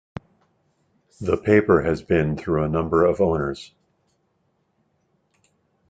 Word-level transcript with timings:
The 1.19 1.37
paper 1.37 1.83
has 1.83 2.01
been 2.01 2.35
through 2.35 2.63
a 2.63 2.67
number 2.67 3.05
of 3.05 3.21
owners. 3.21 3.71